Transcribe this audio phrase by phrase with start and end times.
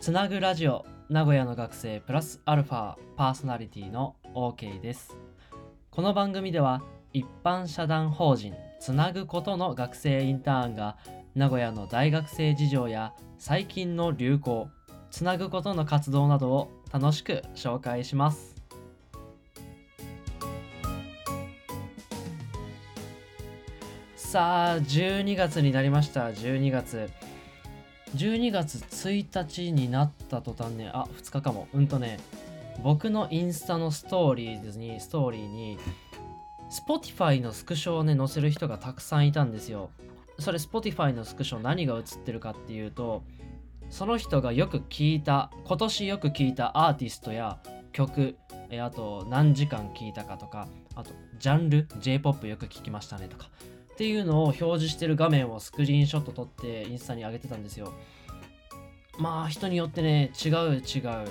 [0.00, 5.14] つなぐラジオ名古屋の学生プラスアルファパーソナリティの OK です。
[5.90, 6.82] この番組では
[7.12, 10.96] 一般社団法人つなぐことの学生インターンが
[11.34, 14.70] 名古屋の大学生事情や最近の流行
[15.10, 18.56] つなぐことの活動などを楽しく紹介します。
[24.16, 26.28] さあ12月になりました。
[26.28, 27.10] 12月。
[28.16, 31.68] 12月1日になった途端ねあ2日かも。
[31.72, 32.18] うんとね
[32.82, 35.78] 僕のインスタのストーリーにストーリーに
[36.70, 39.90] Spotify のスクショをね載せる人がたくさんいたんですよ。
[40.38, 43.22] それ Spotify のスクショ何が写ってるかっていうと
[43.90, 47.58] その人がよく聞いた今年よく聞いたアーティストや
[47.92, 48.36] 曲
[48.80, 53.50] あと何時間聞いたかとかあとジャンル J-POP よく聞きましたねとか
[54.00, 57.92] っていうのを表示してる画面をスクリーンショット撮ってインスタに上げてたんですよ。
[59.18, 61.28] まあ人によってね違う違う。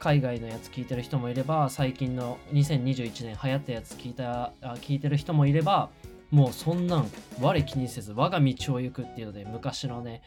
[0.00, 5.90] 海外のやつ聞いてる人もいれば最近の2021年流行ったやつ聞いた聞いてる人もいれば
[6.32, 7.06] もうそんなん
[7.40, 10.22] 我気にせず我が道を行くっていうので昔のね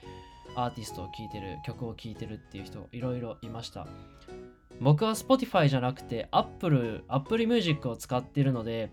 [0.56, 3.86] アーティストを聴いてる曲を聴いてるっていう人いろいろいました。
[4.80, 8.92] 僕は Spotify じゃなくて Apple Apple Music を使ってるので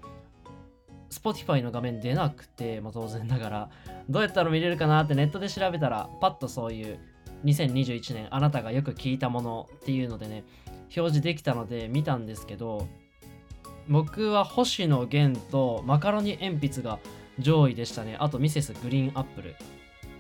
[1.21, 3.71] Spotify の画面出なくて、まあ、当然ながら。
[4.09, 6.99] どうやったら見れるかなってネットで調べたらパッとそういう
[7.45, 10.45] 2021年あなたがよく聞いたものっていうのでね
[10.97, 12.87] 表示できたので見たんですけど
[13.89, 16.99] 僕は星野源とマカロニ鉛筆が
[17.39, 18.17] 上位でしたね。
[18.19, 19.57] あとミセスグリーンアップル。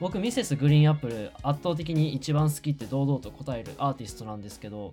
[0.00, 4.92] 僕ミセスグリーンアップル圧倒的に一番好きって堂々と答えるアーティストなんですけど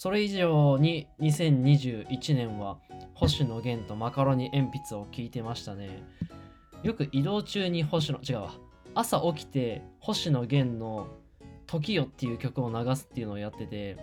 [0.00, 2.78] それ以上に2021年は
[3.14, 6.04] 星野源とマカロニ鉛筆を聞いてましたね。
[6.84, 8.52] よく移動中に星野違うわ。
[8.94, 11.08] 朝起きて星野源の
[11.66, 13.96] 「時よ」っていう曲を流すっていうのをやってて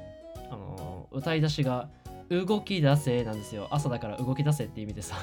[0.52, 1.90] あの、歌い出しが
[2.28, 3.70] 「動き出せ」なんですよ。
[3.72, 5.16] 朝だから動き出せって意味でさ。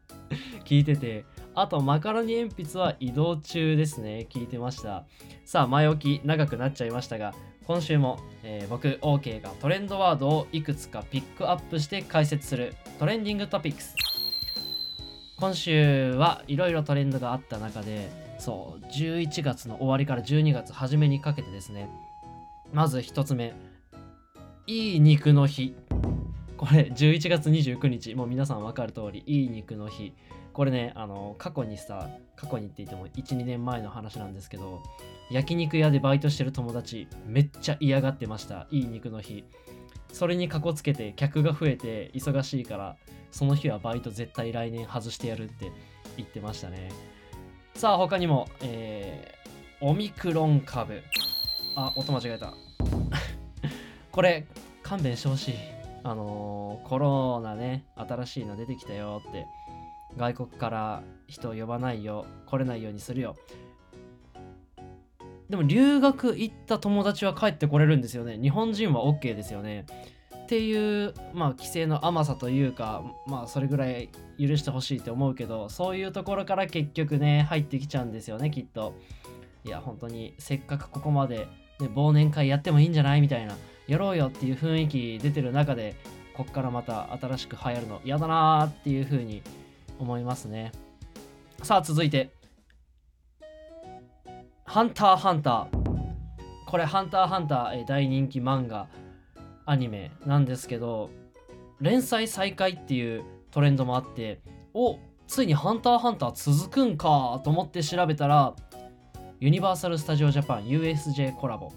[0.64, 4.26] 聞いててあとマカロニ鉛筆は移動中ですね。
[4.30, 5.04] 聞いてました。
[5.44, 7.34] さあ前置き長くなっちゃいましたが
[7.66, 13.96] 今週も、えー、僕 OK がトレンドワードをいくつかピックアップして解説するトレンディングトピックス。
[15.38, 21.90] 今週はいろいろトレンドがあった中でそう11月の終わりから12月初めにかけてですね。
[22.72, 23.52] まず1つ目。
[24.68, 25.74] いい肉の日。
[26.56, 28.14] これ11月29日。
[28.14, 30.14] もう皆さん分かる通りいい肉の日。
[30.52, 34.82] これねあの過去にさ過去にって言っても12年前の話なんですけど
[35.30, 38.66] 焼肉屋でバイトしてる友達めっちゃ嫌がってました。
[38.70, 39.44] いい肉の日。
[40.12, 42.96] それにかこつけて客が増えて忙しいから
[43.30, 45.70] その日はバイト絶対来年外してやるって
[46.16, 46.90] 言ってましたね。
[47.74, 51.02] さあ他にも、えー、オミクロン株。
[51.74, 52.54] あ音間違えた。
[54.10, 54.46] これ
[54.82, 55.75] 勘弁してほしい。
[56.08, 59.44] あのー、コロナね新しいの出てきたよって
[60.16, 63.34] 外国から人を呼ばないよ来れないようにするよ。
[65.50, 68.38] でも留学行った友達は帰ってこれるんですよね。
[68.40, 69.84] 日本人は OK ですよね。
[70.44, 74.08] っていうまあ規制の甘さというかまあそれぐらい
[74.38, 78.94] 許してほしいって思うけどそういうところから結局ね入ってきちゃうんですよねきっと。
[79.64, 81.48] いや本当にせっかくここまで、
[81.80, 83.20] ね、忘年会やってもいいんじゃない？
[83.20, 83.56] みたいな。
[83.86, 85.96] やろうよっていう雰囲気出てる中で
[86.34, 89.42] こっからまた新しく流行るの嫌だなーっていう風に
[89.98, 90.72] 思いますね。
[91.62, 92.30] さあ続いて。
[94.64, 95.86] ハンターハンター。
[96.66, 98.88] これハンターハンター、大人気漫画
[99.64, 101.10] アニメなんですけど
[101.80, 104.40] 連載再開っていうトレンドもあって
[104.74, 108.54] おついにハンターハンター続くんかと思って調べたら
[109.40, 111.72] ユニバーサル・スタジオ・ジャパン USJ コラボ。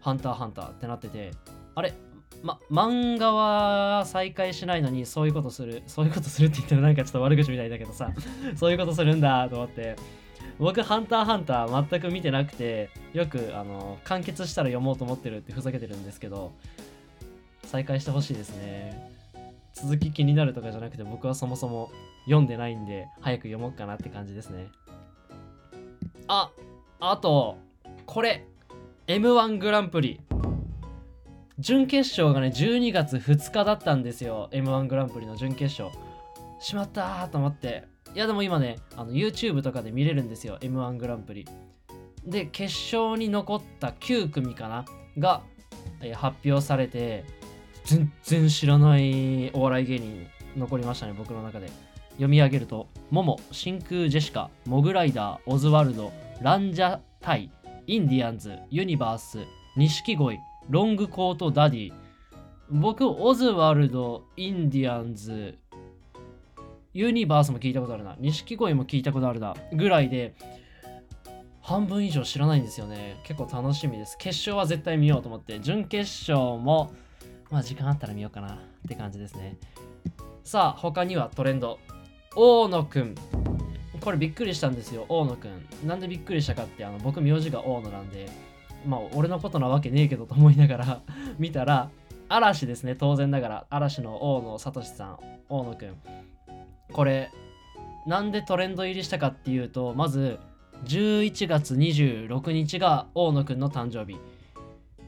[0.00, 1.32] ハンターハンターってなってて
[1.74, 1.94] あれ
[2.42, 8.12] ま、漫画は再開しないのにそういうことするそういうことするって言ったらなんかちょっと悪口みたいだけどさ
[8.56, 9.96] そういうことするんだと思って
[10.58, 16.52] 僕ハンターハンター全く見てなくてよくあの完結したら読もうと思ってるってふざけてるんですけど
[17.64, 19.10] 再開してほしいですね。
[19.72, 21.90] 続き気になるとかじゃなくて僕はそもそも
[22.24, 24.68] 読んでないんで早く読もうかなって感じですね。
[26.26, 26.50] あ
[27.00, 27.58] あと
[28.06, 28.46] これ。
[29.10, 30.20] M1 グランプリ。
[31.58, 34.48] 準決勝がね12月2日だったんですよ。
[34.52, 35.90] M1 グランプリの準決勝。
[36.60, 37.88] しまったーと思って。
[38.14, 40.58] いやでも今ねあの YouTube とかで見れるんですよ。
[40.60, 41.44] M1 グランプリ。
[42.24, 44.84] で決勝に残った9組かな？
[45.18, 45.42] が、
[46.00, 47.24] え、発表されて
[47.86, 50.26] 全然知らないお笑い芸人
[50.56, 51.68] 残りましたね僕の中で。
[52.12, 57.50] 読み上げるとモモ真空ジェシカモグライダーオズワルドランジャタイ。
[57.86, 59.38] インディアンズユニバース
[59.76, 60.38] 錦鯉
[60.68, 61.92] ロングコートダディ。
[62.70, 65.58] 僕オズワルドインディアンズ
[66.92, 68.16] ユニバースも聞いたことあるな。
[68.18, 69.54] 錦鯉も聞いたことあるな。
[69.72, 70.34] ぐらいで
[71.60, 73.20] 半分以上知らないんですよね。
[73.24, 74.16] 結構楽しみです。
[74.18, 75.60] 決勝は絶対見ようと思って。
[75.60, 76.92] 準決勝も
[77.50, 79.56] まあ時間あったら見ようかなって感じですね。
[80.44, 81.78] さあ他にはトレンド。
[82.36, 83.14] 大野くん。
[84.00, 85.66] これびっくりしたんですよ大野くん。
[85.86, 88.28] なんでびっくりしたかってあの僕名字が大野なんで
[88.86, 91.00] まあ俺のことなわけねえけどと思いながら
[91.38, 91.90] 見たら
[92.28, 93.66] 嵐ですね当然ながら。
[93.70, 95.18] 嵐の大野聡さん
[95.48, 95.96] 大野くん。
[96.92, 97.30] これ
[98.06, 100.38] なんでトレンド入りしたかっていうとまず
[100.84, 104.18] 11月26日が大野くんの誕生日。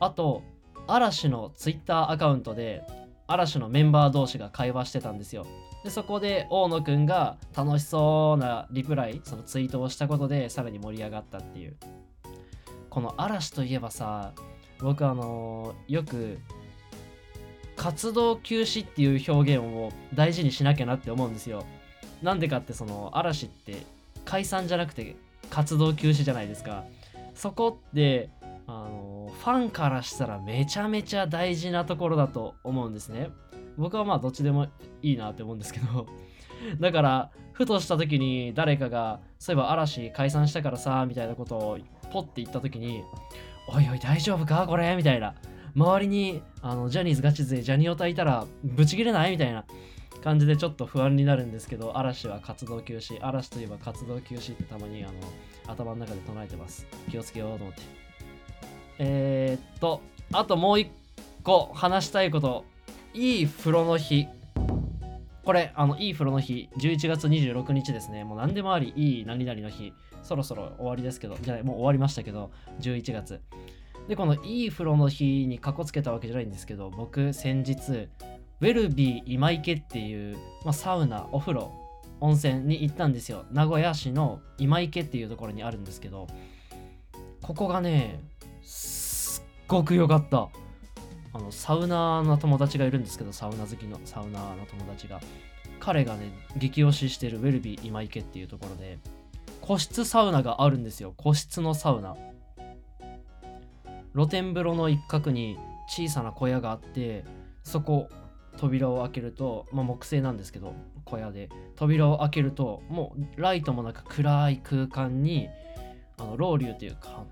[0.00, 0.42] あと
[0.86, 2.82] 嵐のツイッターアカウントで
[3.26, 5.46] 嵐のメンバー同士が会話してたんですよ。
[5.84, 11.76] でそこで大野くんが楽しそうなリプライそのツイートをしたことでさらに盛り上がったっていう。
[12.88, 14.32] この嵐といえばさ
[14.81, 16.38] 僕あのーよく
[17.75, 21.64] 活動休止っていう表現を大事にしなきゃなって思うんですよ。
[22.23, 23.87] なんでかってその嵐って
[24.25, 25.17] 解散じゃなくて
[25.50, 26.85] 活動休止じゃないですか。
[27.35, 28.28] そこって
[28.67, 33.31] あのファンからしたらめちゃめちゃ大事なところだと思うんですね。
[33.76, 34.66] 僕はまあどっちでも
[35.02, 36.06] いいなって思うんですけど
[36.80, 41.78] だからふとした時に誰かがそういえば嵐解散したからさみたいなことを
[42.12, 43.02] ポッて言った時に
[43.69, 44.66] おいおい大丈夫か？
[44.66, 44.96] これ？
[44.96, 45.34] みたいな。
[45.74, 49.30] 周りにあのジャニーズガチ勢ジャニオタいたらブチギレない？
[49.32, 49.64] みたいな
[50.22, 53.18] 感じでちょっと不安になるんですけど嵐は活動休止。
[53.25, 55.14] 嵐といえば活動休止ってたまにあの
[55.66, 56.86] 頭の中で唱えてます。
[57.10, 57.82] 気をつけようと思って。
[58.98, 60.02] えー、っと
[60.32, 60.90] あともう一
[61.42, 62.64] 個話したいこと
[63.14, 64.26] いい風呂の日。
[65.44, 66.69] これあのいい風呂の日。
[66.79, 68.25] 11月26日ですね。
[68.25, 69.93] もう何でもありいい何々の日。
[70.23, 71.37] そろそろ終わりですけど。
[71.41, 72.50] じゃあもう終わりましたけど。
[72.81, 73.41] 11月。
[74.09, 81.73] でこのいい風呂の日にかこつけたわけじゃないんですけど僕先日ウェルビー今池っていう、まあ、サウナお風呂
[82.20, 83.44] 温泉に行ったんですよ。
[83.50, 86.29] 名古屋市の今池っていうところにあるんですけど
[87.43, 88.20] ここがね
[88.62, 90.49] すっごく良かった。
[91.34, 95.20] あのサウナーの友達がいるんですけどサウナ好きのサウナーの友達が。
[95.82, 99.00] 彼がね激推ししてるウェルビー今池っていうところで
[99.61, 101.12] 個室サウナがあるんですよ。
[101.17, 102.17] 個室のサウナ。
[104.14, 105.58] 露天風呂の一角に
[105.88, 107.25] 小さな小屋があって
[107.64, 108.08] そこ
[108.58, 110.75] 扉を開けると、まあ、木製なんですけど
[111.05, 111.49] 小屋で。
[111.75, 115.49] 扉を開けるともうライトもなく暗い空間に
[116.17, 117.25] あのロウリュというか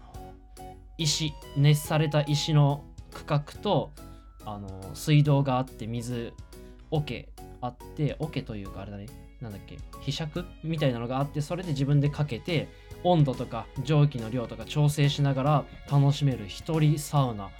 [0.98, 3.92] 石熱された石の区画と
[4.44, 6.32] あの水道があって水
[6.90, 7.28] 桶
[7.60, 9.06] あって桶というかあれだね。
[9.40, 12.68] なんだっけひしゃくみたいなのがあってそれで自分でかけて
[13.04, 17.50] 温度とか蒸気の量とか調整しながら楽しめる一人サウナ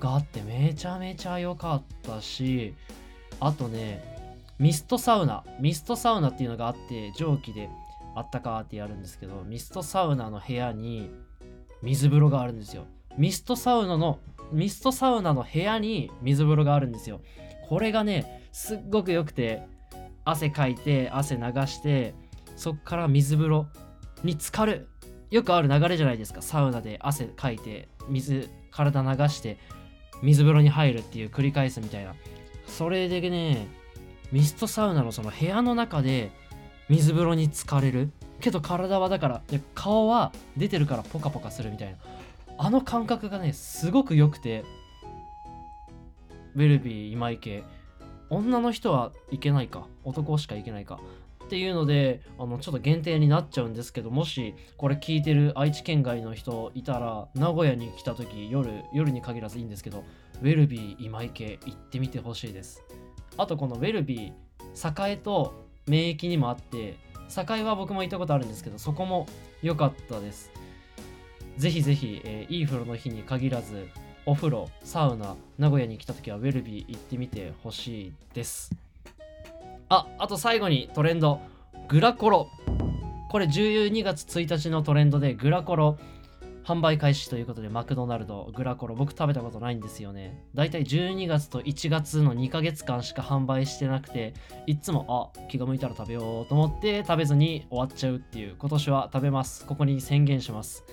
[0.00, 2.74] があってめちゃめちゃ良かったし
[3.38, 4.02] あとね
[4.58, 5.44] ミストサウナ。
[5.60, 7.70] ミストサウナっていうのがあって蒸気で
[8.14, 11.10] あったかーってやるんですけどミストサウナの部屋に
[11.80, 12.86] 水風呂があるんですよ。
[13.20, 14.18] ミストサウナの
[14.50, 17.20] ミストサウナの部屋に水風呂があるんですよ。
[17.68, 19.62] これがねすっごく良くて
[20.24, 22.14] 汗かいて汗流して
[22.56, 23.66] そっから水風呂
[24.24, 24.88] に浸かる。
[25.30, 26.40] よくある流れじゃないですか。
[26.40, 29.58] サウナで汗かいて水体流して
[30.22, 32.14] 水風呂に入るっていう繰り返すみたいな。
[32.66, 33.68] それでね
[34.32, 36.32] ミストサウナのその部屋の中で
[36.88, 38.12] 水風呂に浸かれる。
[38.40, 39.42] けど体はだから
[39.74, 41.98] 顔は出てるからポカポカするみたいな。
[42.62, 44.64] あの感覚がねすごく良くて。
[46.56, 47.62] ウェルビー今池
[48.28, 49.86] 女の人は行けないか。
[50.04, 51.00] 男しか行けないか。
[51.44, 60.04] っていうのであのちょっと限定になっちゃうんですけどもしこれ聞いてる愛知県外の人いたら名古屋に来た時夜夜に限らずいいんですけど
[60.42, 62.82] ウェルビー今池行ってみてほしいです。
[63.38, 66.98] あとこのウェルビー栄と免疫にもあって
[67.30, 69.26] 栄は僕も行ったことあるんですけどそこも
[69.62, 70.52] 良かったです。
[71.60, 73.86] ぜひぜひ、えーいい風呂の日に限らず
[74.24, 78.74] お風呂サウナ名古屋に来た時はウェルビー行ってみてほしいです。
[79.90, 81.38] ああと最後にトレンド。
[81.86, 82.48] グラコロ。
[83.30, 85.98] これ12月1日のトレンドでグラコロ
[86.64, 88.94] 販売開始ということでマクドナルドグラコロ。
[88.94, 90.42] 僕食べたことないんですよね。
[90.54, 94.32] だいたい12月と1月の2ヶ月間しか販売してなくて
[94.66, 99.66] いつもあ気が向いたら食べようと思って食べずに終わっちゃうっていう今年は食べます。
[99.66, 100.86] ここに宣言します。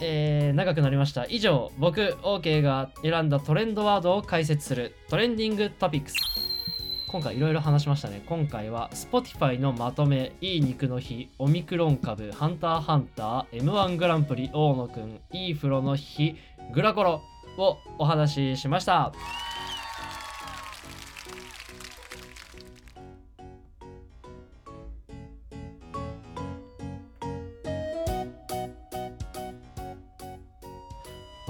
[0.00, 1.26] えー、長くなりました。
[1.28, 6.16] 以上僕 OK が選んだトレンドワードを解説するトレンディングトピックス。
[7.08, 8.22] 今回いろいろ話しましたね。
[8.26, 16.36] 今回は Spotify のまとめいい肉の日オミクロン株ハンターハンター M1 グランプリ大野くんいい風呂の日
[16.72, 17.22] グラコロ
[17.58, 19.12] をお話ししました。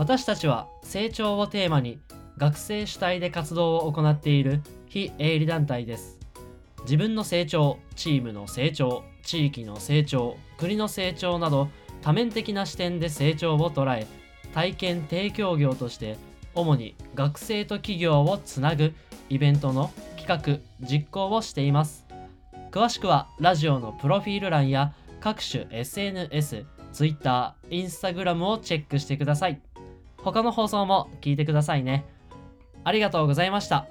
[0.00, 2.00] 私たちは成長をテーマに
[2.38, 6.18] 学生主体で活動を行っている非営利団体です。
[6.84, 11.68] 自分の成長、チームの成長、地域の成長、国の成長など
[12.00, 14.06] 多面的な視点で成長を捉え、
[14.54, 16.16] 体験提供業として
[16.54, 18.94] 主に学生と企業をつなぐ
[19.28, 22.06] イベントの企画・実行をしています。
[22.70, 29.60] 詳しくはラジオのプロフィール欄や各種 SNS、Twitter、Instagram をチェックしてください。
[30.22, 32.04] 他の放送も聞いてくださいね。
[32.84, 33.86] ありがとうございました。